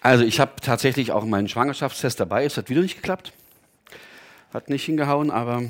[0.00, 2.44] Also ich habe tatsächlich auch meinen Schwangerschaftstest dabei.
[2.44, 3.32] Es hat wieder nicht geklappt.
[4.52, 5.64] Hat nicht hingehauen, aber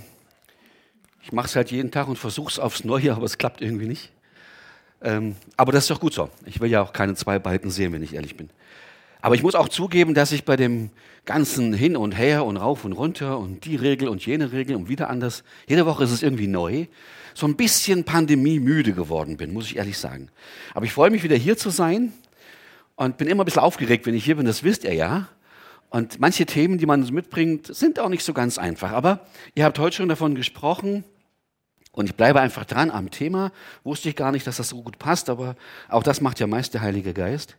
[1.22, 3.86] ich mache es halt jeden Tag und versuche es aufs Neue, aber es klappt irgendwie
[3.86, 4.12] nicht.
[5.02, 6.30] Ähm, aber das ist doch gut so.
[6.46, 8.50] Ich will ja auch keine zwei Balken sehen, wenn ich ehrlich bin.
[9.20, 10.90] Aber ich muss auch zugeben, dass ich bei dem
[11.24, 14.88] ganzen Hin und Her und rauf und runter und die Regel und jene Regel und
[14.88, 16.86] wieder anders, jede Woche ist es irgendwie neu,
[17.34, 20.28] so ein bisschen Pandemie müde geworden bin, muss ich ehrlich sagen.
[20.74, 22.12] Aber ich freue mich wieder hier zu sein
[22.98, 25.28] und bin immer ein bisschen aufgeregt, wenn ich hier bin, das wisst ihr ja.
[25.88, 28.90] Und manche Themen, die man mitbringt, sind auch nicht so ganz einfach.
[28.90, 29.20] Aber
[29.54, 31.04] ihr habt heute schon davon gesprochen,
[31.92, 33.50] und ich bleibe einfach dran am Thema.
[33.82, 35.56] Wusste ich gar nicht, dass das so gut passt, aber
[35.88, 37.56] auch das macht ja meist der Heilige Geist.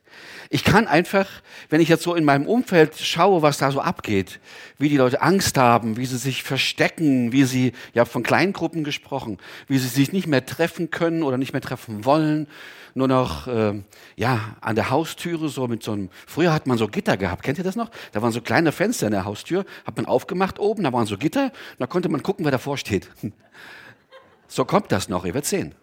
[0.49, 1.27] Ich kann einfach,
[1.69, 4.39] wenn ich jetzt so in meinem Umfeld schaue, was da so abgeht,
[4.77, 9.37] wie die Leute Angst haben, wie sie sich verstecken, wie sie, ja von Kleingruppen gesprochen,
[9.67, 12.47] wie sie sich nicht mehr treffen können oder nicht mehr treffen wollen,
[12.95, 13.81] nur noch äh,
[14.15, 16.09] ja an der Haustüre so mit so einem.
[16.27, 17.89] Früher hat man so Gitter gehabt, kennt ihr das noch?
[18.11, 21.17] Da waren so kleine Fenster in der Haustür, hat man aufgemacht oben, da waren so
[21.17, 23.09] Gitter, da konnte man gucken, wer davor steht.
[24.49, 25.75] So kommt das noch, ihr werdet sehen.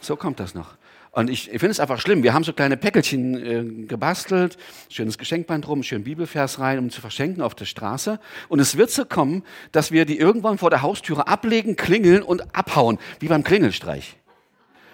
[0.00, 0.76] So kommt das noch.
[1.10, 2.22] Und ich, ich finde es einfach schlimm.
[2.22, 4.56] Wir haben so kleine Päckelchen äh, gebastelt,
[4.88, 8.18] schönes Geschenkband rum, schön Bibelvers rein, um zu verschenken auf der Straße.
[8.48, 9.42] Und es wird so kommen,
[9.72, 14.16] dass wir die irgendwann vor der Haustüre ablegen, klingeln und abhauen, wie beim Klingelstreich.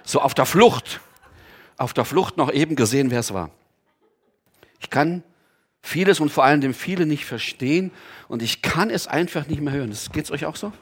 [0.05, 1.01] So auf der Flucht.
[1.77, 3.51] Auf der Flucht noch eben gesehen, wer es war.
[4.81, 5.23] Ich kann
[5.83, 7.93] vieles und vor allem dem viele nicht verstehen
[8.27, 9.97] und ich kann es einfach nicht mehr hören.
[10.13, 10.73] Geht es euch auch so?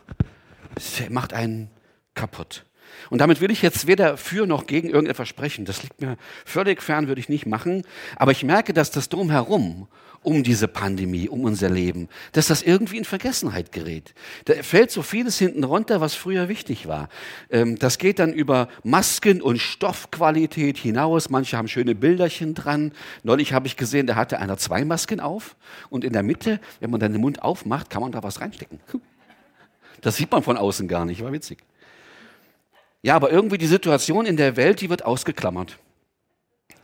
[0.74, 1.70] Es macht einen
[2.16, 2.64] kaputt.
[3.10, 5.64] Und damit will ich jetzt weder für noch gegen irgendetwas sprechen.
[5.64, 7.84] Das liegt mir völlig fern, würde ich nicht machen.
[8.16, 9.86] Aber ich merke, dass das drumherum,
[10.22, 14.12] um diese Pandemie, um unser Leben, dass das irgendwie in Vergessenheit gerät.
[14.46, 17.08] Da fällt so vieles hinten runter, was früher wichtig war.
[17.48, 21.30] Ähm, das geht dann über Masken und Stoffqualität hinaus.
[21.30, 22.92] Manche haben schöne Bilderchen dran.
[23.22, 25.54] Neulich habe ich gesehen, da hatte einer zwei Masken auf.
[25.90, 28.80] Und in der Mitte, wenn man dann den Mund aufmacht, kann man da was reinstecken.
[30.00, 31.58] Das sieht man von außen gar nicht, war witzig.
[33.02, 35.78] Ja, aber irgendwie die Situation in der Welt, die wird ausgeklammert.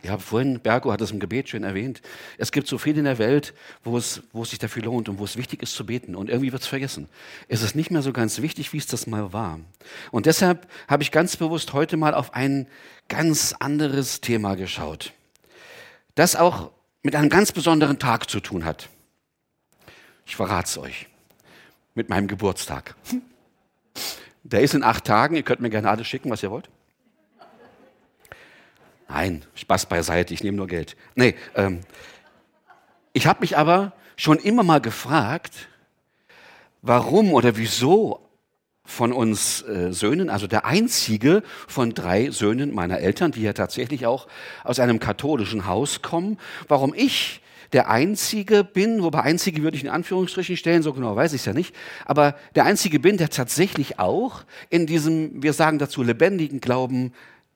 [0.03, 2.01] Ja, vorhin, Bergo hat es im Gebet schön erwähnt.
[2.37, 3.53] Es gibt so viel in der Welt,
[3.85, 6.15] wo es, wo es sich dafür lohnt und wo es wichtig ist zu beten.
[6.15, 7.07] Und irgendwie wird es vergessen.
[7.47, 9.61] Es ist nicht mehr so ganz wichtig, wie es das mal war.
[10.11, 12.67] Und deshalb habe ich ganz bewusst heute mal auf ein
[13.07, 15.13] ganz anderes Thema geschaut.
[16.15, 18.89] Das auch mit einem ganz besonderen Tag zu tun hat.
[20.25, 21.07] Ich verrate es euch
[21.95, 22.95] mit meinem Geburtstag.
[24.43, 25.35] Der ist in acht Tagen.
[25.35, 26.69] Ihr könnt mir gerne alles schicken, was ihr wollt.
[29.07, 30.95] Nein, Spaß beiseite, ich nehme nur Geld.
[31.15, 31.81] Nee, ähm,
[33.13, 35.67] ich habe mich aber schon immer mal gefragt,
[36.81, 38.27] warum oder wieso
[38.85, 44.07] von uns äh, Söhnen, also der einzige von drei Söhnen meiner Eltern, die ja tatsächlich
[44.07, 44.27] auch
[44.63, 47.42] aus einem katholischen Haus kommen, warum ich
[47.73, 51.45] der Einzige bin, wobei Einzige würde ich in Anführungsstrichen stellen, so genau weiß ich es
[51.45, 51.75] ja nicht,
[52.05, 57.13] aber der Einzige bin, der tatsächlich auch in diesem, wir sagen dazu, lebendigen Glauben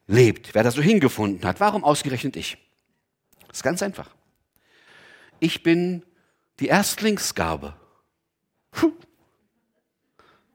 [0.08, 0.56] lebt.
[0.56, 1.60] Wer da so hingefunden hat.
[1.60, 2.58] Warum ausgerechnet ich?
[3.48, 4.10] Das ist ganz einfach.
[5.40, 6.04] Ich bin
[6.60, 7.76] die Erstlingsgabe.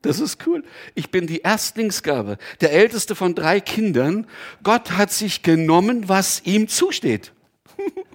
[0.02, 0.64] Das ist cool.
[0.96, 4.26] Ich bin die Erstlingsgabe, der älteste von drei Kindern.
[4.64, 7.32] Gott hat sich genommen, was ihm zusteht.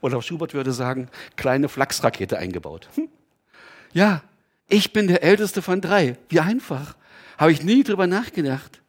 [0.00, 2.88] Oder Schubert würde sagen, kleine Flachsrakete eingebaut.
[2.94, 3.08] Hm.
[3.92, 4.22] Ja,
[4.68, 6.16] ich bin der älteste von drei.
[6.28, 6.96] Wie einfach.
[7.38, 8.80] Habe ich nie drüber nachgedacht.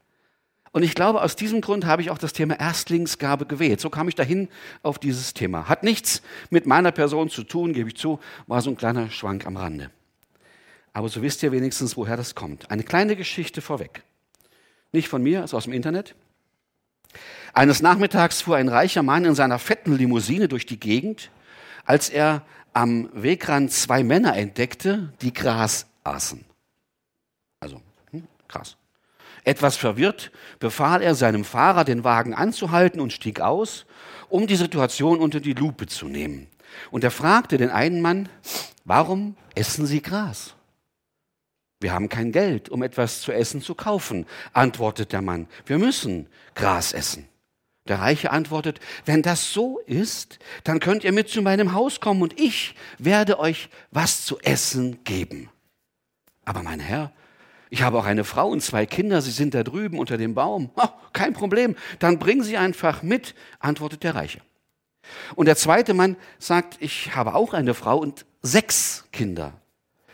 [0.73, 3.81] Und ich glaube, aus diesem Grund habe ich auch das Thema Erstlingsgabe gewählt.
[3.81, 4.47] So kam ich dahin
[4.83, 5.67] auf dieses Thema.
[5.67, 9.45] Hat nichts mit meiner Person zu tun, gebe ich zu, war so ein kleiner Schwank
[9.45, 9.91] am Rande.
[10.93, 12.71] Aber so wisst ihr wenigstens, woher das kommt.
[12.71, 14.03] Eine kleine Geschichte vorweg.
[14.93, 16.15] Nicht von mir, ist aus dem Internet.
[17.53, 21.29] Eines Nachmittags fuhr ein reicher Mann in seiner fetten Limousine durch die Gegend,
[21.85, 26.45] als er am Wegrand zwei Männer entdeckte, die Gras aßen.
[27.59, 28.77] Also, hm, krass.
[29.43, 33.85] Etwas verwirrt befahl er seinem Fahrer, den Wagen anzuhalten und stieg aus,
[34.29, 36.47] um die Situation unter die Lupe zu nehmen.
[36.91, 38.29] Und er fragte den einen Mann,
[38.85, 40.55] warum essen Sie Gras?
[41.81, 45.47] Wir haben kein Geld, um etwas zu essen zu kaufen, antwortet der Mann.
[45.65, 47.27] Wir müssen Gras essen.
[47.87, 52.21] Der Reiche antwortet, wenn das so ist, dann könnt ihr mit zu meinem Haus kommen
[52.21, 55.49] und ich werde euch was zu essen geben.
[56.45, 57.11] Aber mein Herr,
[57.71, 60.69] ich habe auch eine Frau und zwei Kinder, sie sind da drüben unter dem Baum.
[60.75, 64.41] Oh, kein Problem, dann bring sie einfach mit, antwortet der Reiche.
[65.35, 69.53] Und der zweite Mann sagt, ich habe auch eine Frau und sechs Kinder.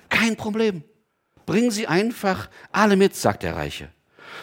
[0.10, 0.84] Kein Problem,
[1.48, 3.90] bring sie einfach alle mit, sagt der Reiche.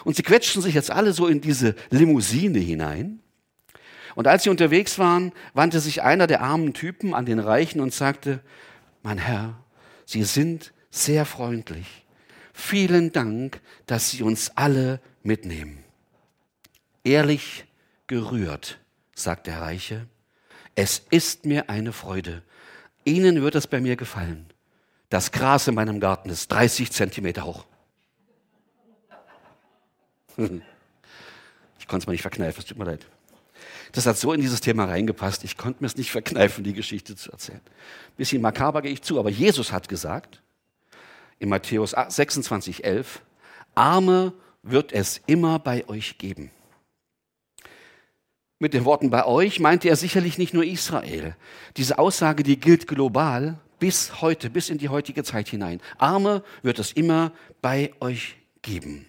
[0.03, 3.21] Und sie quetschen sich jetzt alle so in diese Limousine hinein.
[4.15, 7.93] Und als sie unterwegs waren, wandte sich einer der armen Typen an den Reichen und
[7.93, 8.41] sagte,
[9.03, 9.57] mein Herr,
[10.05, 12.05] Sie sind sehr freundlich.
[12.53, 15.83] Vielen Dank, dass Sie uns alle mitnehmen.
[17.03, 17.65] Ehrlich
[18.07, 18.79] gerührt,
[19.13, 20.07] sagt der Reiche,
[20.75, 22.43] es ist mir eine Freude.
[23.03, 24.47] Ihnen wird es bei mir gefallen.
[25.15, 27.63] Das Gras in meinem Garten ist 30 Zentimeter hoch.
[30.35, 33.05] Ich konnte es mir nicht verkneifen, es tut mir leid.
[33.93, 37.15] Das hat so in dieses Thema reingepasst, ich konnte mir es nicht verkneifen, die Geschichte
[37.15, 37.61] zu erzählen.
[38.17, 40.41] Bisschen makaber gehe ich zu, aber Jesus hat gesagt,
[41.39, 43.21] in Matthäus 26, 11,
[43.73, 44.33] Arme
[44.63, 46.51] wird es immer bei euch geben.
[48.59, 51.37] Mit den Worten bei euch meinte er sicherlich nicht nur Israel.
[51.77, 55.79] Diese Aussage, die gilt global bis heute, bis in die heutige Zeit hinein.
[55.99, 59.05] Arme wird es immer bei euch geben.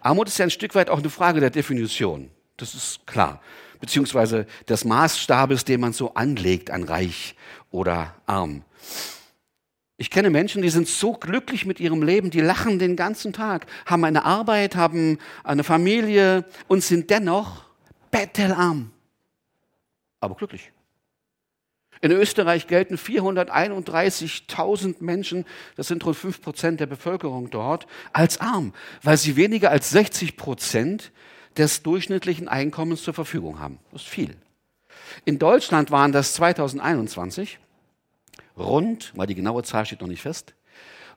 [0.00, 2.28] Armut ist ja ein Stück weit auch eine Frage der Definition.
[2.56, 3.40] Das ist klar.
[3.78, 7.36] Beziehungsweise des Maßstabes, den man so anlegt an reich
[7.70, 8.64] oder arm.
[9.96, 13.66] Ich kenne Menschen, die sind so glücklich mit ihrem Leben, die lachen den ganzen Tag,
[13.86, 17.62] haben eine Arbeit, haben eine Familie und sind dennoch
[18.10, 18.90] bettelarm,
[20.18, 20.72] aber glücklich.
[22.00, 25.44] In Österreich gelten 431.000 Menschen,
[25.76, 28.72] das sind rund 5 Prozent der Bevölkerung dort, als arm,
[29.02, 31.12] weil sie weniger als 60 Prozent
[31.56, 33.78] des durchschnittlichen Einkommens zur Verfügung haben.
[33.92, 34.36] Das ist viel.
[35.24, 37.58] In Deutschland waren das 2021
[38.56, 40.54] rund, weil die genaue Zahl steht noch nicht fest,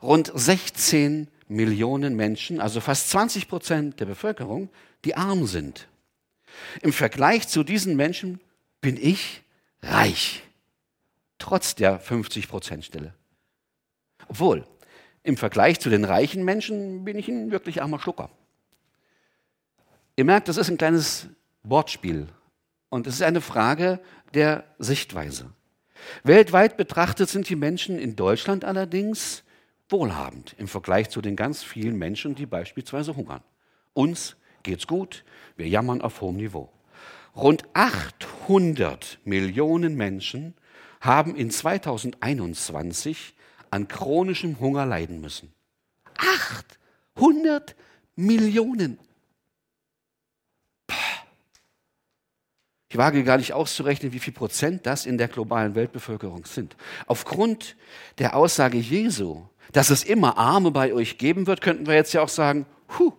[0.01, 4.69] rund 16 Millionen Menschen, also fast 20 Prozent der Bevölkerung,
[5.05, 5.87] die arm sind.
[6.81, 8.39] Im Vergleich zu diesen Menschen
[8.79, 9.43] bin ich
[9.81, 10.43] reich,
[11.41, 13.13] trotz der 50 Prozent Stelle.
[14.27, 14.65] Obwohl,
[15.23, 18.29] im Vergleich zu den reichen Menschen bin ich ein wirklich armer Schlucker.
[20.15, 21.27] Ihr merkt, das ist ein kleines
[21.63, 22.27] Wortspiel
[22.89, 23.99] und es ist eine Frage
[24.33, 25.51] der Sichtweise.
[26.23, 29.43] Weltweit betrachtet sind die Menschen in Deutschland allerdings
[29.89, 33.43] wohlhabend im Vergleich zu den ganz vielen Menschen, die beispielsweise hungern.
[33.93, 35.23] Uns geht's gut,
[35.57, 36.71] wir jammern auf hohem Niveau.
[37.35, 40.55] Rund 800 Millionen Menschen
[41.01, 43.33] haben in 2021
[43.71, 45.51] an chronischem Hunger leiden müssen.
[47.15, 47.75] 800
[48.15, 48.99] Millionen.
[52.89, 56.75] Ich wage gar nicht auszurechnen, wie viel Prozent das in der globalen Weltbevölkerung sind.
[57.07, 57.77] Aufgrund
[58.17, 62.21] der Aussage Jesu, dass es immer Arme bei euch geben wird, könnten wir jetzt ja
[62.21, 62.65] auch sagen,
[62.99, 63.13] huh,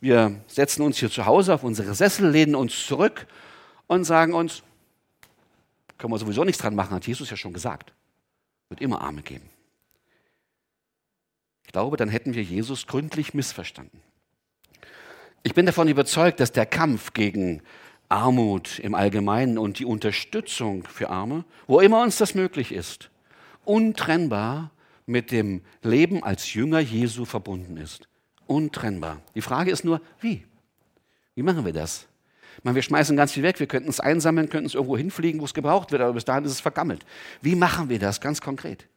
[0.00, 3.26] wir setzen uns hier zu Hause auf unsere Sessel, lehnen uns zurück
[3.88, 4.62] und sagen uns,
[5.98, 7.92] können wir sowieso nichts dran machen, hat Jesus ja schon gesagt.
[8.68, 9.48] Wird immer Arme geben.
[11.64, 14.00] Ich glaube, dann hätten wir Jesus gründlich missverstanden.
[15.42, 17.62] Ich bin davon überzeugt, dass der Kampf gegen
[18.08, 23.10] Armut im Allgemeinen und die Unterstützung für Arme, wo immer uns das möglich ist,
[23.64, 24.70] untrennbar
[25.06, 28.08] mit dem Leben als Jünger Jesu verbunden ist.
[28.46, 29.22] Untrennbar.
[29.34, 30.44] Die Frage ist nur, wie?
[31.34, 32.06] Wie machen wir das?
[32.62, 35.44] Meine, wir schmeißen ganz viel weg, wir könnten es einsammeln, könnten es irgendwo hinfliegen, wo
[35.44, 37.04] es gebraucht wird, aber bis dahin ist es vergammelt.
[37.42, 38.88] Wie machen wir das ganz konkret?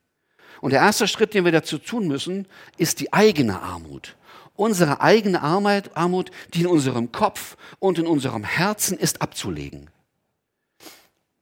[0.62, 2.48] Und der erste Schritt, den wir dazu tun müssen,
[2.78, 4.16] ist die eigene Armut
[4.60, 9.90] unsere eigene Armut, die in unserem Kopf und in unserem Herzen ist, abzulegen.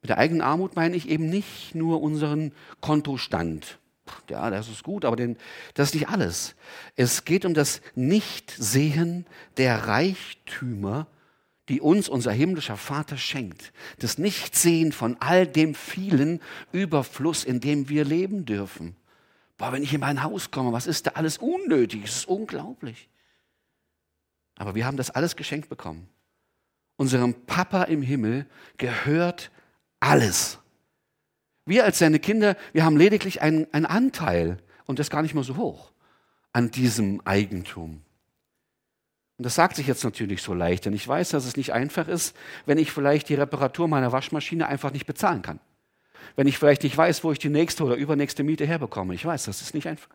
[0.02, 3.80] Mit der eigenen Armut meine ich eben nicht nur unseren Kontostand.
[4.30, 5.36] Ja, das ist gut, aber den,
[5.74, 6.56] das ist nicht alles.
[6.96, 9.26] Es geht um das Nichtsehen
[9.58, 11.08] der Reichtümer,
[11.70, 13.74] die uns unser himmlischer Vater schenkt.
[14.00, 18.96] Das Nichtsehen von all dem vielen Überfluss, in dem wir leben dürfen.
[19.58, 22.04] Boah, wenn ich in mein Haus komme, was ist da alles unnötig?
[22.06, 23.10] Es ist unglaublich.
[24.56, 26.08] Aber wir haben das alles geschenkt bekommen.
[26.96, 28.48] Unserem Papa im Himmel
[28.78, 29.52] gehört
[30.00, 30.60] alles.
[31.66, 34.58] Wir als seine Kinder, wir haben lediglich einen, einen Anteil,
[34.88, 35.92] und das gar nicht mal so hoch,
[36.54, 38.02] an diesem Eigentum.
[39.38, 42.08] Und das sagt sich jetzt natürlich so leicht, denn ich weiß, dass es nicht einfach
[42.08, 45.60] ist, wenn ich vielleicht die Reparatur meiner Waschmaschine einfach nicht bezahlen kann
[46.38, 49.14] wenn ich vielleicht nicht weiß, wo ich die nächste oder übernächste Miete herbekomme.
[49.16, 50.10] Ich weiß, das ist nicht einfach.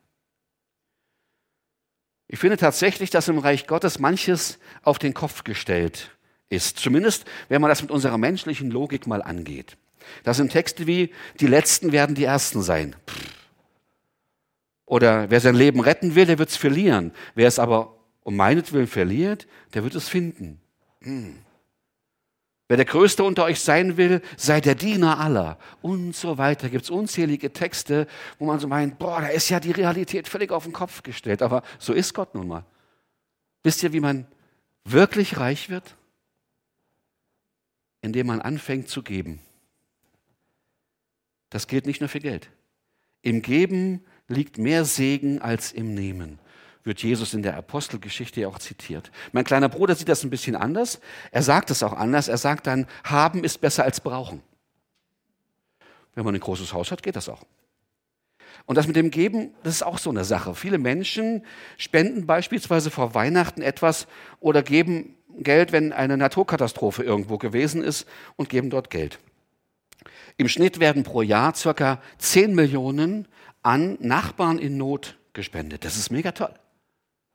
[2.29, 6.11] Ich finde tatsächlich, dass im Reich Gottes manches auf den Kopf gestellt
[6.49, 6.79] ist.
[6.79, 9.77] Zumindest, wenn man das mit unserer menschlichen Logik mal angeht.
[10.23, 12.97] Das sind Texte wie, die Letzten werden die Ersten sein.
[14.87, 17.13] Oder wer sein Leben retten will, der wird es verlieren.
[17.35, 20.61] Wer es aber um meinetwillen verliert, der wird es finden.
[21.03, 21.37] Hm.
[22.69, 25.59] Wer der Größte unter euch sein will, sei der Diener aller.
[25.83, 26.71] Und so weiter.
[26.71, 28.07] Gibt es unzählige Texte,
[28.39, 31.43] wo man so meint, boah, da ist ja die Realität völlig auf den Kopf gestellt.
[31.43, 32.65] Aber so ist Gott nun mal.
[33.63, 34.27] Wisst ihr, wie man
[34.85, 35.97] wirklich reich wird?
[38.03, 39.41] indem man anfängt zu geben.
[41.49, 42.51] Das gilt nicht nur für Geld.
[43.23, 46.39] Im Geben liegt mehr Segen als im Nehmen,
[46.85, 49.11] wird Jesus in der Apostelgeschichte ja auch zitiert.
[49.33, 51.01] Mein kleiner Bruder sieht das ein bisschen anders.
[51.31, 52.29] Er sagt es auch anders.
[52.29, 54.43] Er sagt dann, haben ist besser als brauchen.
[56.15, 57.43] Wenn man ein großes Haus hat, geht das auch.
[58.67, 60.55] Und das mit dem Geben, das ist auch so eine Sache.
[60.55, 61.45] Viele Menschen
[61.79, 64.07] spenden beispielsweise vor Weihnachten etwas
[64.41, 69.19] oder geben Geld, wenn eine Naturkatastrophe irgendwo gewesen ist und geben dort Geld.
[70.37, 73.29] Im Schnitt werden pro Jahr circa 10 Millionen
[73.63, 75.85] an Nachbarn in Not gespendet.
[75.85, 76.55] Das ist mega toll.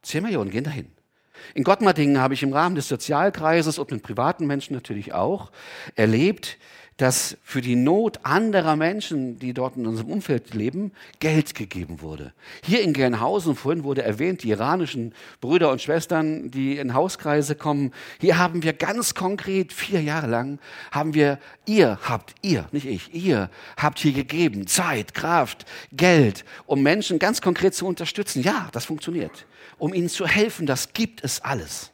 [0.07, 0.91] 10 Millionen gehen dahin.
[1.53, 5.51] In Gottmardingen habe ich im Rahmen des Sozialkreises und mit privaten Menschen natürlich auch
[5.95, 6.57] erlebt,
[6.97, 12.33] dass für die Not anderer Menschen, die dort in unserem Umfeld leben, Geld gegeben wurde.
[12.63, 17.93] Hier in Gernhausen, vorhin wurde erwähnt, die iranischen Brüder und Schwestern, die in Hauskreise kommen,
[18.19, 20.59] hier haben wir ganz konkret vier Jahre lang,
[20.91, 21.37] haben wir,
[21.67, 27.41] ihr habt, ihr, nicht ich, ihr habt hier gegeben, Zeit, Kraft, Geld, um Menschen ganz
[27.41, 28.41] konkret zu unterstützen.
[28.41, 29.45] Ja, das funktioniert.
[29.77, 31.91] Um ihnen zu helfen, das gibt es alles.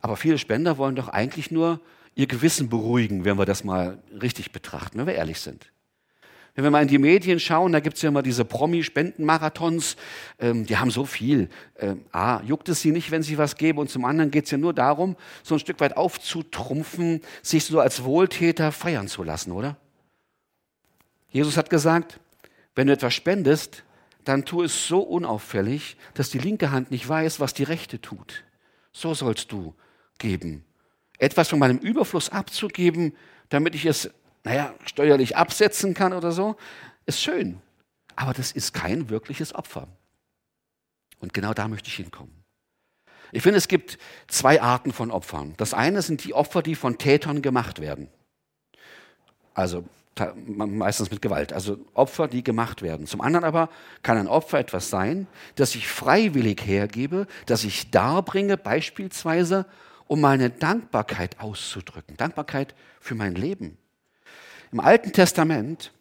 [0.00, 1.80] Aber viele Spender wollen doch eigentlich nur
[2.14, 5.70] ihr Gewissen beruhigen, wenn wir das mal richtig betrachten, wenn wir ehrlich sind.
[6.54, 9.96] Wenn wir mal in die Medien schauen, da gibt es ja immer diese Promi-Spendenmarathons,
[10.38, 11.48] ähm, die haben so viel.
[11.80, 14.52] Ähm, A, juckt es sie nicht, wenn sie was geben und zum anderen geht es
[14.52, 19.50] ja nur darum, so ein Stück weit aufzutrumpfen, sich so als Wohltäter feiern zu lassen,
[19.50, 19.76] oder?
[21.28, 22.20] Jesus hat gesagt,
[22.76, 23.82] wenn du etwas spendest,
[24.22, 28.44] dann tu es so unauffällig, dass die linke Hand nicht weiß, was die rechte tut.
[28.92, 29.74] So sollst du
[30.18, 30.64] geben
[31.18, 33.16] etwas von meinem Überfluss abzugeben,
[33.48, 34.10] damit ich es,
[34.42, 36.56] naja, steuerlich absetzen kann oder so,
[37.06, 37.60] ist schön.
[38.16, 39.88] Aber das ist kein wirkliches Opfer.
[41.20, 42.44] Und genau da möchte ich hinkommen.
[43.32, 45.54] Ich finde, es gibt zwei Arten von Opfern.
[45.56, 48.08] Das eine sind die Opfer, die von Tätern gemacht werden.
[49.54, 49.84] Also
[50.46, 51.52] meistens mit Gewalt.
[51.52, 53.06] Also Opfer, die gemacht werden.
[53.06, 53.68] Zum anderen aber
[54.02, 59.66] kann ein Opfer etwas sein, das ich freiwillig hergebe, das ich darbringe, beispielsweise
[60.06, 62.16] um meine Dankbarkeit auszudrücken.
[62.16, 63.78] Dankbarkeit für mein Leben.
[64.72, 65.92] Im Alten Testament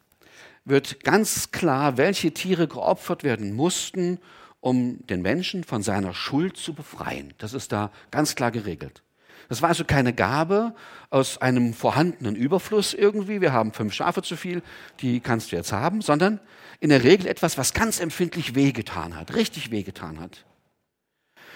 [0.66, 4.20] wird ganz klar, welche Tiere geopfert werden mussten,
[4.62, 7.34] um den Menschen von seiner Schuld zu befreien.
[7.38, 9.04] Das ist da ganz klar geregelt.
[9.50, 10.74] Das war also keine Gabe
[11.10, 13.42] aus einem vorhandenen Überfluss irgendwie.
[13.42, 14.62] Wir haben fünf Schafe zu viel,
[15.02, 16.40] die kannst du jetzt haben, sondern
[16.80, 20.46] in der Regel etwas, was ganz empfindlich wehgetan hat, richtig wehgetan hat.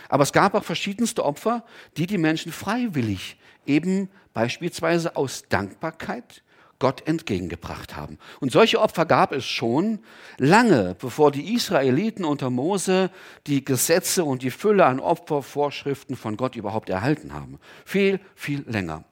[0.09, 1.63] Aber es gab auch verschiedenste Opfer,
[1.97, 6.43] die die Menschen freiwillig eben beispielsweise aus Dankbarkeit
[6.79, 8.19] Gott entgegengebracht haben.
[8.39, 9.99] Und solche Opfer gab es schon
[10.37, 13.09] lange, bevor die Israeliten unter Mose
[13.47, 17.59] die Gesetze und die Fülle an Opfervorschriften von Gott überhaupt erhalten haben.
[17.83, 19.03] Viel, viel länger.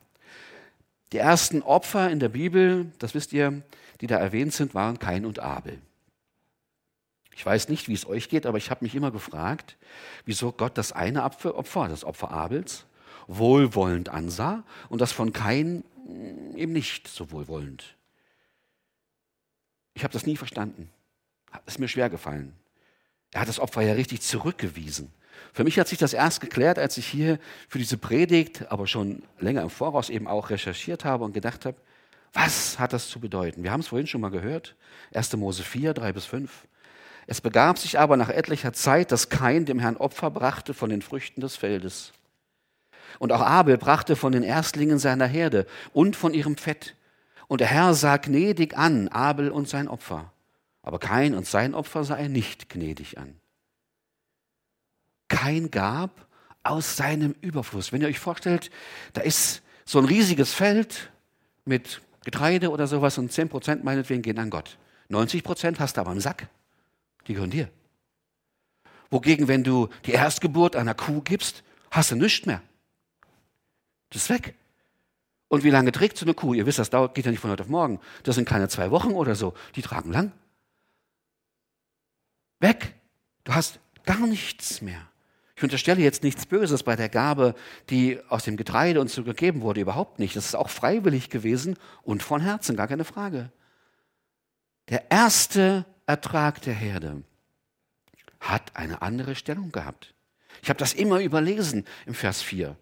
[1.11, 3.63] Die ersten Opfer in der Bibel, das wisst ihr,
[4.01, 5.79] die da erwähnt sind, waren Kain und Abel.
[7.36, 9.77] Ich weiß nicht, wie es euch geht, aber ich habe mich immer gefragt,
[10.25, 12.86] wieso Gott das eine Opfer, das Opfer Abels,
[13.27, 17.98] wohlwollend ansah und das von Kain mm, eben nicht so wohlwollend.
[19.96, 20.89] Ich habe das nie verstanden.
[21.65, 22.54] Es ist mir schwer gefallen.
[23.32, 25.12] Er hat das Opfer ja richtig zurückgewiesen.
[25.51, 29.24] Für mich hat sich das erst geklärt, als ich hier für diese Predigt, aber schon
[29.39, 31.77] länger im Voraus eben auch recherchiert habe und gedacht habe,
[32.32, 33.63] was hat das zu bedeuten?
[33.63, 34.75] Wir haben es vorhin schon mal gehört.
[35.13, 35.36] 1.
[35.38, 36.68] Mose 4, 3 bis 5.
[37.27, 41.01] Es begab sich aber nach etlicher Zeit, dass Kain dem Herrn Opfer brachte von den
[41.01, 42.13] Früchten des Feldes.
[43.20, 46.96] Und auch Abel brachte von den Erstlingen seiner Herde und von ihrem Fett.
[47.48, 50.32] Und der Herr sah gnädig an Abel und sein Opfer.
[50.84, 53.39] Aber Kain und sein Opfer sah er nicht gnädig an.
[55.27, 56.27] Kain gab
[56.63, 57.91] aus seinem Überfluss.
[57.91, 58.70] Wenn ihr euch vorstellt,
[59.13, 61.12] da ist so ein riesiges Feld
[61.63, 64.77] mit Getreide oder sowas und 10 Prozent meinetwegen gehen an Gott.
[65.10, 66.48] 90 Prozent hast du aber im Sack.
[67.27, 67.70] Die gehören dir.
[69.10, 72.62] Wogegen, wenn du die Erstgeburt einer Kuh gibst, hast du nichts mehr.
[74.10, 74.55] Das ist weg.
[75.48, 76.53] Und wie lange trägt so eine Kuh?
[76.53, 78.00] Ihr wisst, das dauert, geht ja nicht von heute auf morgen.
[78.24, 79.53] Das sind keine zwei Wochen oder so.
[79.75, 80.32] Die tragen lang.
[82.60, 82.96] Weg.
[83.44, 85.08] Du hast gar nichts mehr.
[85.55, 87.55] Ich unterstelle jetzt nichts Böses bei der Gabe,
[87.89, 90.36] die aus dem Getreide uns so gegeben wurde, überhaupt nicht.
[90.36, 93.51] Das ist auch freiwillig gewesen und von Herzen, gar keine Frage.
[94.89, 97.24] Der erste Ertrag der Herde
[98.39, 100.13] hat eine andere Stellung gehabt.
[100.62, 102.77] Ich habe das immer überlesen im Vers 4.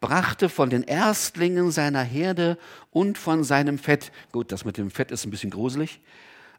[0.00, 2.58] Brachte von den Erstlingen seiner Herde
[2.90, 4.12] und von seinem Fett.
[4.32, 6.00] Gut, das mit dem Fett ist ein bisschen gruselig,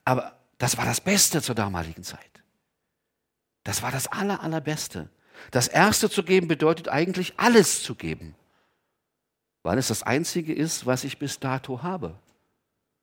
[0.05, 2.43] aber das war das Beste zur damaligen Zeit.
[3.63, 5.09] Das war das Aller, Allerbeste.
[5.51, 8.35] Das Erste zu geben bedeutet eigentlich alles zu geben.
[9.61, 12.17] weil es das Einzige ist, was ich bis dato habe.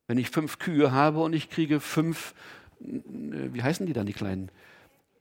[0.06, 2.34] Wenn ich fünf Kühe habe und ich kriege fünf,
[2.78, 4.50] wie heißen die dann, die kleinen?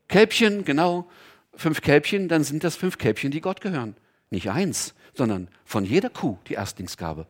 [0.07, 1.09] Kälbchen, genau,
[1.55, 3.95] fünf Kälbchen, dann sind das fünf Kälbchen, die Gott gehören.
[4.29, 7.27] Nicht eins, sondern von jeder Kuh die Erstlingsgabe.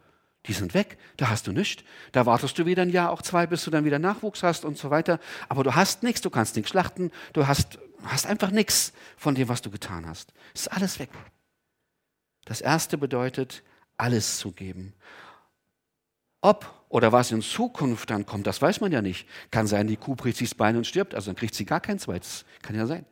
[0.47, 1.83] Die sind weg, da hast du nichts.
[2.11, 4.77] Da wartest du wieder ein Jahr, auch zwei, bis du dann wieder Nachwuchs hast und
[4.77, 5.19] so weiter.
[5.49, 9.49] Aber du hast nichts, du kannst nichts schlachten, du hast, hast einfach nichts von dem,
[9.49, 10.33] was du getan hast.
[10.53, 11.09] Es ist alles weg.
[12.45, 13.63] Das erste bedeutet,
[13.97, 14.93] alles zu geben.
[16.41, 19.27] Ob oder was in Zukunft dann kommt, das weiß man ja nicht.
[19.51, 21.81] Kann sein, die Kuh bricht sich das Bein und stirbt, also dann kriegt sie gar
[21.81, 22.45] kein zweites.
[22.61, 23.05] Kann ja sein.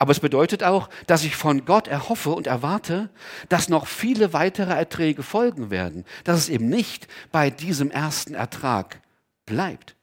[0.00, 3.10] Aber es bedeutet auch, dass ich von Gott erhoffe und erwarte,
[3.48, 9.00] dass noch viele weitere Erträge folgen werden, dass es eben nicht bei diesem ersten Ertrag
[9.46, 9.94] bleibt.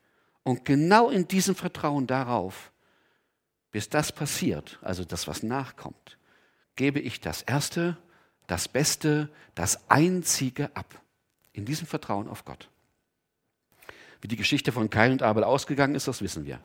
[0.43, 2.71] Und genau in diesem Vertrauen darauf,
[3.71, 6.17] bis das passiert, also das, was nachkommt,
[6.77, 7.97] gebe ich das Erste,
[8.47, 11.01] das Beste, das Einzige ab.
[11.51, 12.69] In diesem Vertrauen auf Gott.
[14.21, 16.59] Wie die Geschichte von Kain und Abel ausgegangen ist, das wissen wir.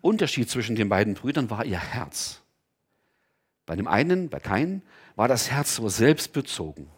[0.00, 2.42] Unterschied zwischen den beiden Brüdern war ihr Herz.
[3.64, 4.82] Bei dem einen, bei Kain,
[5.16, 6.88] war das Herz so selbstbezogen.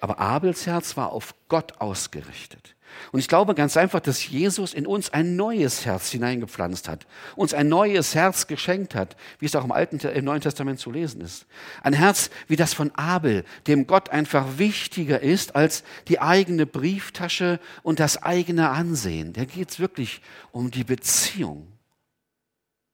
[0.00, 2.76] Aber Abels Herz war auf Gott ausgerichtet.
[3.12, 7.06] Und ich glaube ganz einfach, dass Jesus in uns ein neues Herz hineingepflanzt hat,
[7.36, 10.90] uns ein neues Herz geschenkt hat, wie es auch im Alten, im Neuen Testament zu
[10.90, 11.46] lesen ist.
[11.82, 17.60] Ein Herz wie das von Abel, dem Gott einfach wichtiger ist als die eigene Brieftasche
[17.82, 19.32] und das eigene Ansehen.
[19.32, 21.72] Da geht es wirklich um die Beziehung.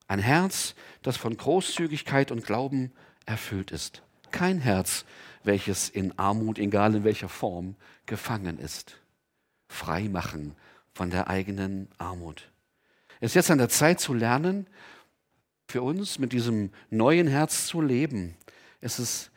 [0.08, 2.92] Ein Herz, das von Großzügigkeit und Glauben
[3.26, 4.02] erfüllt ist.
[4.30, 5.04] Kein Herz,
[5.44, 7.76] welches in Armut, egal in welcher Form,
[8.06, 8.97] gefangen ist.
[9.68, 10.54] Frei machen
[10.94, 12.50] von der eigenen Armut.
[13.20, 14.66] Es ist jetzt an der Zeit zu lernen,
[15.68, 18.36] für uns mit diesem neuen Herz zu leben.
[18.80, 19.30] Es ist,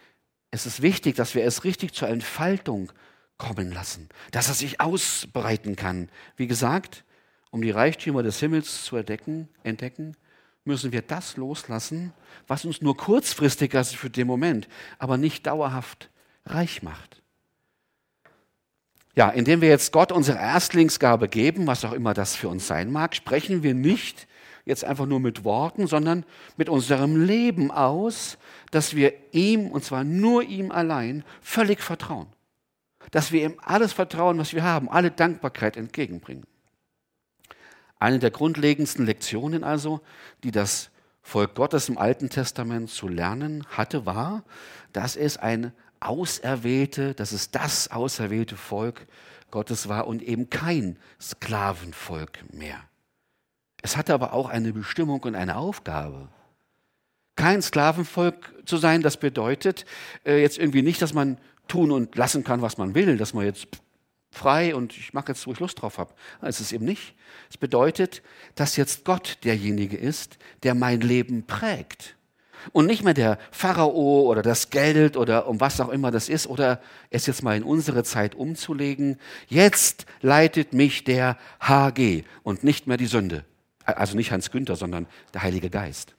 [0.49, 2.91] es ist wichtig, dass wir es richtig zur Entfaltung
[3.37, 6.09] kommen lassen, dass er sich ausbreiten kann.
[6.37, 7.03] Wie gesagt,
[7.49, 10.15] um die Reichtümer des Himmels zu entdecken, entdecken
[10.63, 12.13] müssen wir das loslassen,
[12.47, 14.67] was uns nur kurzfristig, also für den Moment,
[14.99, 16.11] aber nicht dauerhaft
[16.45, 17.20] reich macht.
[19.15, 22.91] Ja, indem wir jetzt Gott unsere Erstlingsgabe geben, was auch immer das für uns sein
[22.91, 24.27] mag, sprechen wir nicht
[24.65, 26.25] jetzt einfach nur mit Worten, sondern
[26.57, 28.37] mit unserem Leben aus,
[28.69, 32.27] dass wir ihm, und zwar nur ihm allein, völlig vertrauen.
[33.11, 36.45] Dass wir ihm alles Vertrauen, was wir haben, alle Dankbarkeit entgegenbringen.
[37.99, 40.01] Eine der grundlegendsten Lektionen also,
[40.43, 40.89] die das
[41.21, 44.43] Volk Gottes im Alten Testament zu lernen hatte, war,
[44.91, 45.71] dass es ein
[46.01, 49.07] auserwählte, dass es das auserwählte Volk
[49.51, 52.81] Gottes war und eben kein Sklavenvolk mehr.
[53.81, 56.29] Es hatte aber auch eine Bestimmung und eine Aufgabe.
[57.35, 59.85] Kein Sklavenvolk zu sein, das bedeutet
[60.25, 61.37] äh, jetzt irgendwie nicht, dass man
[61.67, 63.67] tun und lassen kann, was man will, dass man jetzt
[64.31, 66.13] frei und ich mache jetzt, wo ich Lust drauf habe.
[66.41, 67.15] Es ist eben nicht.
[67.49, 68.21] Es bedeutet,
[68.55, 72.15] dass jetzt Gott derjenige ist, der mein Leben prägt.
[72.71, 76.47] Und nicht mehr der Pharao oder das Geld oder um was auch immer das ist
[76.47, 79.19] oder es jetzt mal in unsere Zeit umzulegen.
[79.47, 83.45] Jetzt leitet mich der HG und nicht mehr die Sünde.
[83.83, 86.15] Also nicht Hans Günther, sondern der Heilige Geist.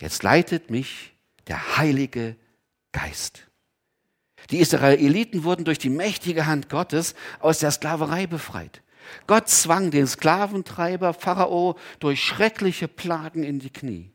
[0.00, 1.14] Jetzt leitet mich
[1.46, 2.36] der Heilige
[2.92, 3.46] Geist.
[4.50, 8.82] Die Israeliten wurden durch die mächtige Hand Gottes aus der Sklaverei befreit.
[9.26, 14.12] Gott zwang den Sklaventreiber Pharao durch schreckliche Plagen in die Knie.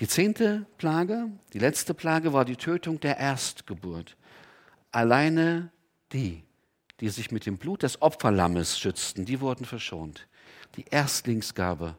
[0.00, 4.16] Die zehnte Plage, die letzte Plage war die Tötung der Erstgeburt.
[4.92, 5.72] Alleine
[6.12, 6.44] die,
[7.00, 10.28] die sich mit dem Blut des Opferlammes schützten, die wurden verschont.
[10.76, 11.96] Die Erstlingsgabe,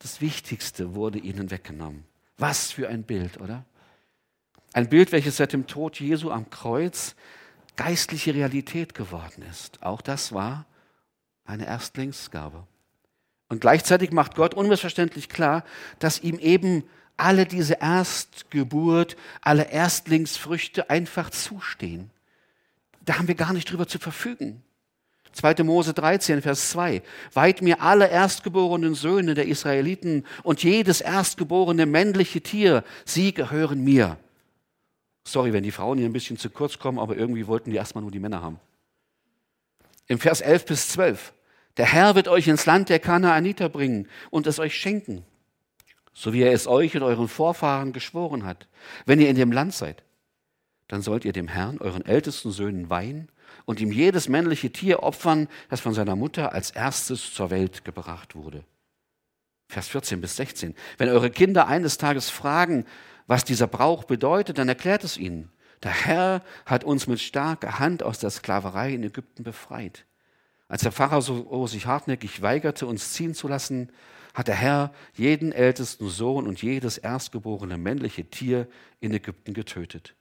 [0.00, 2.04] das Wichtigste, wurde ihnen weggenommen.
[2.38, 3.64] Was für ein Bild, oder?
[4.72, 7.14] Ein Bild, welches seit dem Tod Jesu am Kreuz
[7.76, 9.82] geistliche Realität geworden ist.
[9.82, 10.66] Auch das war
[11.44, 12.66] eine Erstlingsgabe.
[13.48, 15.64] Und gleichzeitig macht Gott unmissverständlich klar,
[15.98, 16.84] dass ihm eben
[17.16, 22.10] alle diese Erstgeburt, alle Erstlingsfrüchte einfach zustehen.
[23.04, 24.62] Da haben wir gar nicht drüber zu verfügen.
[25.32, 25.62] 2.
[25.64, 27.02] Mose 13, Vers 2.
[27.32, 34.18] Weiht mir alle erstgeborenen Söhne der Israeliten und jedes erstgeborene männliche Tier, sie gehören mir.
[35.24, 38.02] Sorry, wenn die Frauen hier ein bisschen zu kurz kommen, aber irgendwie wollten die erstmal
[38.02, 38.58] nur die Männer haben.
[40.06, 41.32] Im Vers 11 bis 12.
[41.78, 45.24] Der Herr wird euch ins Land der Kanaaniter bringen und es euch schenken,
[46.12, 48.68] so wie er es euch und euren Vorfahren geschworen hat.
[49.06, 50.02] Wenn ihr in dem Land seid,
[50.88, 53.30] dann sollt ihr dem Herrn, euren ältesten Söhnen, weihen
[53.64, 58.34] und ihm jedes männliche Tier opfern, das von seiner Mutter als erstes zur Welt gebracht
[58.34, 58.64] wurde.
[59.68, 60.74] Vers 14 bis 16.
[60.98, 62.84] Wenn eure Kinder eines Tages fragen,
[63.26, 65.50] was dieser Brauch bedeutet, dann erklärt es ihnen.
[65.82, 70.04] Der Herr hat uns mit starker Hand aus der Sklaverei in Ägypten befreit.
[70.68, 73.90] Als der Pharao sich hartnäckig weigerte, uns ziehen zu lassen,
[74.34, 78.66] hat der Herr jeden ältesten Sohn und jedes erstgeborene männliche Tier
[79.00, 80.14] in Ägypten getötet.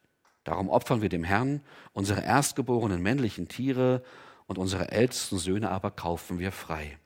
[0.43, 1.61] Darum opfern wir dem Herrn
[1.93, 4.03] unsere erstgeborenen männlichen Tiere
[4.47, 6.97] und unsere ältesten Söhne aber kaufen wir frei.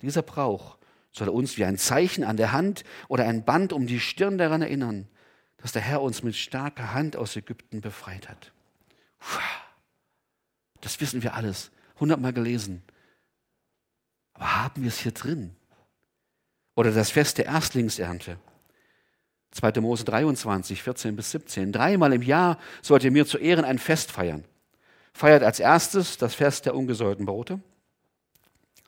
[0.00, 0.78] Dieser Brauch
[1.12, 4.62] soll uns wie ein Zeichen an der Hand oder ein Band um die Stirn daran
[4.62, 5.06] erinnern,
[5.58, 8.52] dass der Herr uns mit starker Hand aus Ägypten befreit hat.
[10.80, 12.82] Das wissen wir alles, hundertmal gelesen.
[14.32, 15.54] Aber haben wir es hier drin?
[16.74, 18.38] Oder das Fest der Erstlingsernte.
[19.52, 19.80] 2.
[19.80, 21.72] Mose 23, 14 bis 17.
[21.72, 24.44] Dreimal im Jahr sollt ihr mir zu Ehren ein Fest feiern.
[25.12, 27.60] Feiert als erstes das Fest der ungesäuerten Brote.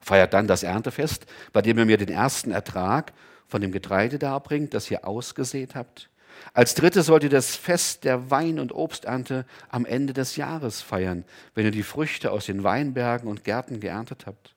[0.00, 3.12] Feiert dann das Erntefest, bei dem ihr mir den ersten Ertrag
[3.46, 6.08] von dem Getreide darbringt, das ihr ausgesät habt.
[6.52, 11.24] Als drittes sollt ihr das Fest der Wein- und Obsternte am Ende des Jahres feiern,
[11.54, 14.54] wenn ihr die Früchte aus den Weinbergen und Gärten geerntet habt.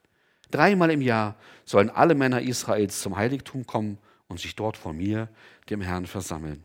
[0.50, 5.28] Dreimal im Jahr sollen alle Männer Israels zum Heiligtum kommen und sich dort vor mir,
[5.68, 6.64] dem Herrn, versammeln.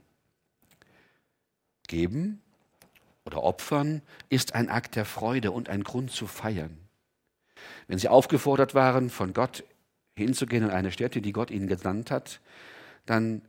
[1.88, 2.42] Geben
[3.26, 6.78] oder opfern ist ein Akt der Freude und ein Grund zu feiern.
[7.88, 9.64] Wenn sie aufgefordert waren, von Gott
[10.16, 12.40] hinzugehen in eine Stätte, die Gott ihnen gesandt hat,
[13.06, 13.42] dann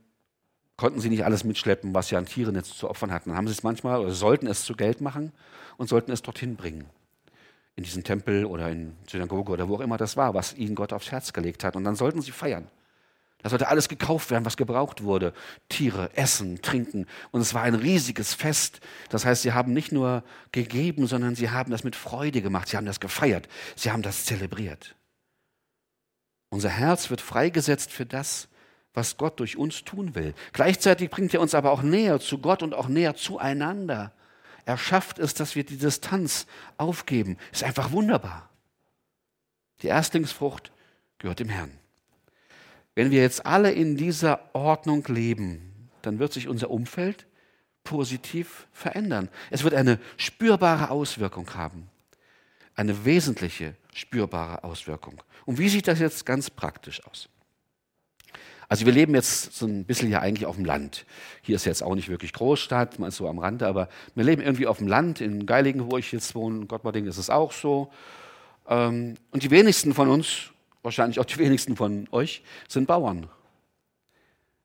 [0.77, 3.29] konnten sie nicht alles mitschleppen, was sie an Tieren jetzt zu opfern hatten.
[3.29, 5.31] Dann haben sie es manchmal oder sollten es zu Geld machen
[5.77, 6.85] und sollten es dorthin bringen.
[7.75, 10.93] In diesen Tempel oder in Synagoge oder wo auch immer das war, was ihnen Gott
[10.93, 11.75] aufs Herz gelegt hat.
[11.75, 12.67] Und dann sollten sie feiern.
[13.45, 15.31] Da sollte alles gekauft werden, was gebraucht wurde.
[15.69, 17.05] Tiere, Essen, Trinken.
[17.29, 18.79] Und es war ein riesiges Fest.
[19.09, 22.69] Das heißt, sie haben nicht nur gegeben, sondern sie haben das mit Freude gemacht.
[22.69, 23.47] Sie haben das gefeiert.
[23.75, 24.95] Sie haben das zelebriert.
[26.49, 28.47] Unser Herz wird freigesetzt für das,
[28.95, 30.33] was Gott durch uns tun will.
[30.53, 34.11] Gleichzeitig bringt er uns aber auch näher zu Gott und auch näher zueinander.
[34.65, 36.47] Er schafft es, dass wir die Distanz
[36.77, 37.37] aufgeben.
[37.51, 38.49] Ist einfach wunderbar.
[39.81, 40.71] Die Erstlingsfrucht
[41.19, 41.71] gehört dem Herrn.
[42.95, 47.27] Wenn wir jetzt alle in dieser Ordnung leben, dann wird sich unser Umfeld
[47.83, 49.29] positiv verändern.
[49.51, 51.89] Es wird eine spürbare Auswirkung haben.
[52.73, 55.21] Eine wesentliche spürbare Auswirkung.
[55.45, 57.29] Und wie sieht das jetzt ganz praktisch aus?
[58.67, 61.05] Also wir leben jetzt so ein bisschen ja eigentlich auf dem Land.
[61.41, 64.67] Hier ist jetzt auch nicht wirklich Großstadt, mal so am Rande, aber wir leben irgendwie
[64.67, 65.21] auf dem Land.
[65.21, 67.91] In Geilingen, wo ich jetzt wohne, in Gottmarding ist es auch so.
[68.67, 73.27] Ähm, und die wenigsten von uns, wahrscheinlich auch die wenigsten von euch, sind Bauern.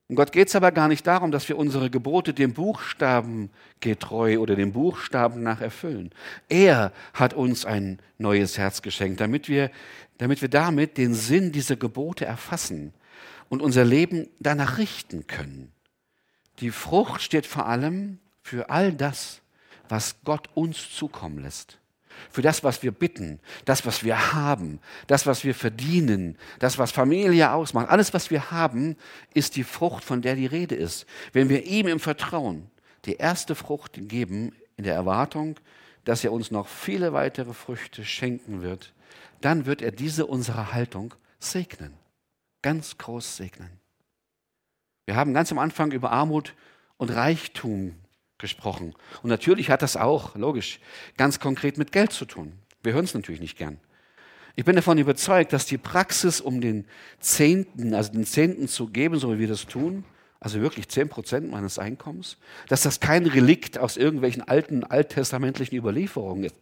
[0.09, 4.39] Und Gott geht es aber gar nicht darum, dass wir unsere Gebote dem Buchstaben getreu
[4.41, 6.11] oder dem Buchstaben nach erfüllen.
[6.49, 9.71] Er hat uns ein neues Herz geschenkt, damit wir,
[10.19, 12.93] damit wir damit den Sinn dieser Gebote erfassen
[13.51, 15.73] und unser Leben danach richten können.
[16.61, 19.43] Die Frucht steht vor allem für all das,
[19.89, 21.79] was Gott uns zukommen lässt.
[22.31, 26.93] Für das, was wir bitten, das, was wir haben, das, was wir verdienen, das, was
[26.93, 27.89] Familie ausmacht.
[27.89, 28.97] Alles, was wir haben,
[29.35, 31.07] ist die Frucht, von der die Rede ist.
[31.33, 32.71] Wenn wir ihm im Vertrauen
[33.05, 35.59] die erste Frucht geben, in der Erwartung,
[36.05, 38.93] dass er uns noch viele weitere Früchte schenken wird,
[39.41, 41.95] dann wird er diese unsere Haltung segnen
[42.63, 43.71] ganz groß segnen.
[45.07, 46.55] Wir haben ganz am Anfang über Armut
[46.97, 47.97] und Reichtum
[48.39, 48.95] gesprochen.
[49.23, 50.81] Und natürlich hat das auch, logisch,
[51.17, 52.53] ganz konkret mit Geld zu tun.
[52.83, 53.79] Wir hören es natürlich nicht gern.
[54.57, 56.87] Ich bin davon überzeugt, dass die Praxis, um den
[57.21, 60.05] Zehnten, also den Zehnten zu geben, so wie wir das tun,
[60.41, 66.45] also wirklich zehn Prozent meines Einkommens, dass das kein Relikt aus irgendwelchen alten alttestamentlichen Überlieferungen
[66.45, 66.57] ist,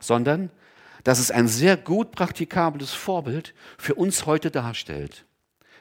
[0.00, 0.50] sondern
[1.04, 5.24] dass es ein sehr gut praktikables Vorbild für uns heute darstellt.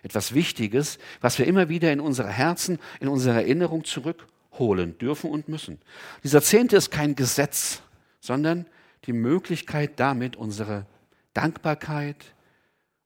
[0.04, 5.48] Etwas Wichtiges, was wir immer wieder in unsere Herzen, in unsere Erinnerung zurückholen dürfen und
[5.48, 5.80] müssen.
[6.24, 7.82] Dieser Zehnte ist kein Gesetz,
[8.20, 8.66] sondern
[9.06, 10.86] die Möglichkeit damit unsere
[11.34, 12.34] Dankbarkeit,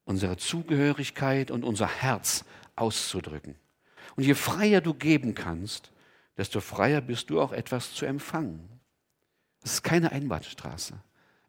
[0.06, 3.56] unsere Zugehörigkeit und unser Herz auszudrücken.
[4.16, 5.92] Und je freier du geben kannst,
[6.38, 8.70] desto freier bist du auch etwas zu empfangen.
[9.64, 10.94] Es ist keine Einbahnstraße.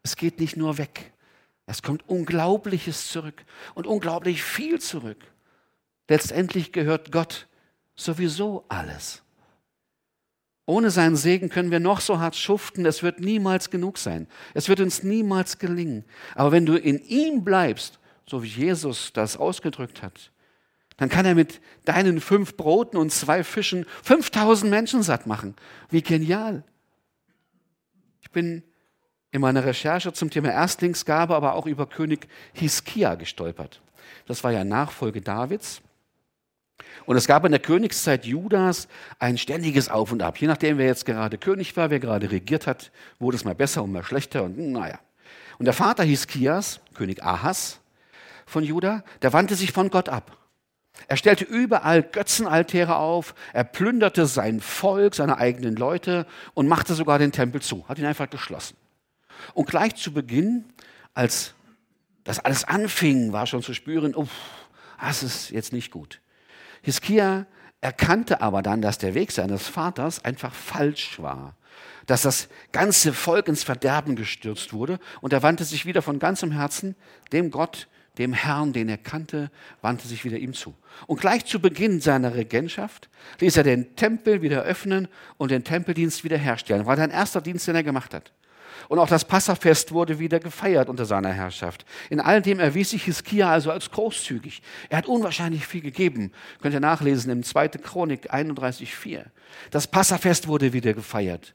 [0.07, 1.11] Es geht nicht nur weg.
[1.65, 3.43] Es kommt Unglaubliches zurück
[3.75, 5.17] und unglaublich viel zurück.
[6.07, 7.45] Letztendlich gehört Gott
[7.93, 9.21] sowieso alles.
[10.65, 14.29] Ohne seinen Segen können wir noch so hart schuften, es wird niemals genug sein.
[14.53, 16.05] Es wird uns niemals gelingen.
[16.35, 20.31] Aber wenn du in ihm bleibst, so wie Jesus das ausgedrückt hat,
[20.95, 25.53] dann kann er mit deinen fünf Broten und zwei Fischen 5000 Menschen satt machen.
[25.89, 26.63] Wie genial.
[28.21, 28.63] Ich bin
[29.31, 33.81] in meiner Recherche zum Thema Erstlingsgabe, aber auch über König Hiskia gestolpert.
[34.25, 35.81] Das war ja Nachfolge Davids.
[37.05, 38.87] Und es gab in der Königszeit Judas
[39.19, 40.37] ein ständiges Auf und Ab.
[40.39, 43.83] Je nachdem, wer jetzt gerade König war, wer gerade regiert hat, wurde es mal besser
[43.83, 44.99] und mal schlechter und naja.
[45.57, 47.79] Und der Vater hieß Kias, König Ahas
[48.45, 50.37] von Juda, der wandte sich von Gott ab.
[51.07, 57.19] Er stellte überall Götzenaltäre auf, er plünderte sein Volk, seine eigenen Leute und machte sogar
[57.19, 58.75] den Tempel zu, hat ihn einfach geschlossen.
[59.53, 60.65] Und gleich zu Beginn,
[61.13, 61.53] als
[62.23, 64.29] das alles anfing, war schon zu spüren, uff,
[64.99, 66.19] das ist jetzt nicht gut.
[66.81, 67.45] Hiskia
[67.81, 71.55] erkannte aber dann, dass der Weg seines Vaters einfach falsch war,
[72.05, 76.51] dass das ganze Volk ins Verderben gestürzt wurde und er wandte sich wieder von ganzem
[76.51, 76.95] Herzen
[77.31, 80.73] dem Gott, dem Herrn, den er kannte, wandte sich wieder ihm zu.
[81.05, 86.23] Und gleich zu Beginn seiner Regentschaft ließ er den Tempel wieder öffnen und den Tempeldienst
[86.23, 86.85] wiederherstellen.
[86.87, 88.31] War sein erster Dienst, den er gemacht hat.
[88.89, 91.85] Und auch das Passafest wurde wieder gefeiert unter seiner Herrschaft.
[92.09, 94.61] In all dem erwies sich Hiskia also als großzügig.
[94.89, 96.31] Er hat unwahrscheinlich viel gegeben.
[96.61, 97.69] Könnt ihr nachlesen im 2.
[97.69, 99.25] Chronik 31,4.
[99.71, 101.53] Das Passafest wurde wieder gefeiert.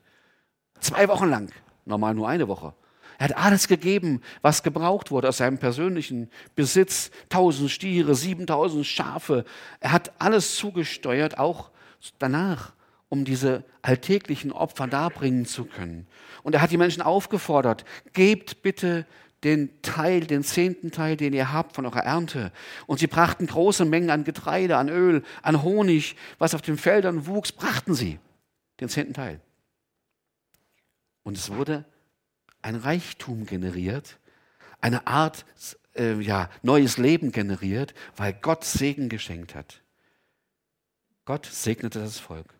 [0.80, 1.50] Zwei Wochen lang.
[1.84, 2.74] Normal nur eine Woche.
[3.18, 7.10] Er hat alles gegeben, was gebraucht wurde aus seinem persönlichen Besitz.
[7.28, 9.44] Tausend Stiere, siebentausend Schafe.
[9.80, 11.70] Er hat alles zugesteuert, auch
[12.18, 12.72] danach,
[13.12, 16.06] um diese alltäglichen Opfer darbringen zu können.
[16.42, 19.04] Und er hat die Menschen aufgefordert, gebt bitte
[19.44, 22.52] den Teil, den zehnten Teil, den ihr habt von eurer Ernte.
[22.86, 27.26] Und sie brachten große Mengen an Getreide, an Öl, an Honig, was auf den Feldern
[27.26, 28.18] wuchs, brachten sie
[28.80, 29.42] den zehnten Teil.
[31.22, 31.84] Und es wurde
[32.62, 34.20] ein Reichtum generiert,
[34.80, 35.44] eine Art
[35.96, 39.82] äh, ja, neues Leben generiert, weil Gott Segen geschenkt hat.
[41.26, 42.54] Gott segnete das Volk.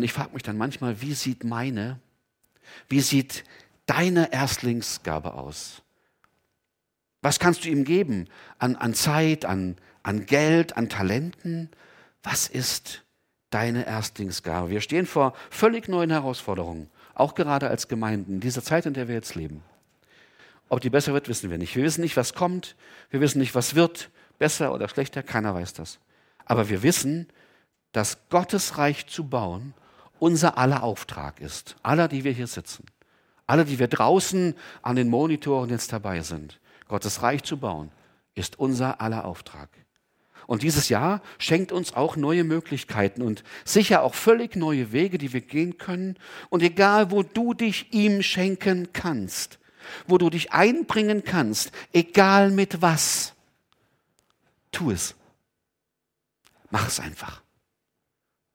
[0.00, 2.00] Und ich frage mich dann manchmal, wie sieht meine,
[2.88, 3.44] wie sieht
[3.84, 5.82] deine Erstlingsgabe aus?
[7.20, 8.26] Was kannst du ihm geben
[8.58, 11.68] an, an Zeit, an, an Geld, an Talenten?
[12.22, 13.02] Was ist
[13.50, 14.70] deine Erstlingsgabe?
[14.70, 19.06] Wir stehen vor völlig neuen Herausforderungen, auch gerade als Gemeinden, in dieser Zeit, in der
[19.06, 19.62] wir jetzt leben.
[20.70, 21.76] Ob die besser wird, wissen wir nicht.
[21.76, 22.74] Wir wissen nicht, was kommt.
[23.10, 24.08] Wir wissen nicht, was wird.
[24.38, 25.98] Besser oder schlechter, keiner weiß das.
[26.46, 27.28] Aber wir wissen,
[27.92, 29.74] dass Gottes Reich zu bauen
[30.20, 31.76] unser aller Auftrag ist.
[31.82, 32.86] Aller, die wir hier sitzen.
[33.46, 36.60] Alle, die wir draußen an den Monitoren jetzt dabei sind.
[36.86, 37.90] Gottes Reich zu bauen,
[38.34, 39.68] ist unser aller Auftrag.
[40.46, 45.32] Und dieses Jahr schenkt uns auch neue Möglichkeiten und sicher auch völlig neue Wege, die
[45.32, 46.16] wir gehen können.
[46.48, 49.58] Und egal, wo du dich ihm schenken kannst,
[50.06, 53.34] wo du dich einbringen kannst, egal mit was,
[54.72, 55.14] tu es.
[56.70, 57.42] Mach es einfach.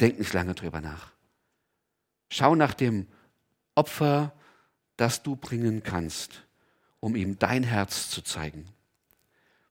[0.02, 1.15] Denk nicht lange drüber nach.
[2.38, 3.08] Schau nach dem
[3.76, 4.34] Opfer,
[4.98, 6.44] das du bringen kannst,
[7.00, 8.68] um ihm dein Herz zu zeigen.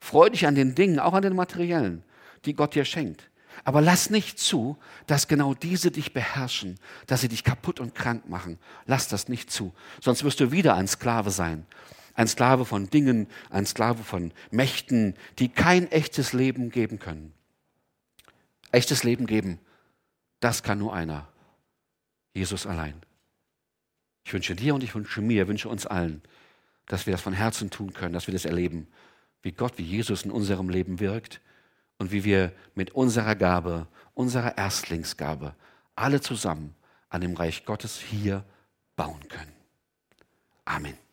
[0.01, 2.05] Freu dich an den Dingen, auch an den materiellen,
[2.47, 3.29] die Gott dir schenkt.
[3.65, 8.31] Aber lass nicht zu, dass genau diese dich beherrschen, dass sie dich kaputt und krank
[8.31, 8.59] machen.
[8.87, 9.75] Lass das nicht zu.
[10.01, 11.67] Sonst wirst du wieder ein Sklave sein.
[12.15, 17.35] Ein Sklave von Dingen, ein Sklave von Mächten, die kein echtes Leben geben können.
[18.73, 19.59] Echtes Leben geben,
[20.41, 21.29] das kann nur einer.
[22.35, 23.01] Jesus allein.
[24.25, 26.23] Ich wünsche dir und ich wünsche mir, wünsche uns allen,
[26.87, 28.89] dass wir das von Herzen tun können, dass wir das erleben,
[29.43, 31.41] wie Gott, wie Jesus in unserem Leben wirkt
[31.99, 35.55] und wie wir mit unserer Gabe, unserer Erstlingsgabe,
[35.95, 36.75] alle zusammen
[37.09, 38.45] an dem Reich Gottes hier
[38.97, 39.53] bauen können.
[40.65, 41.04] Amen.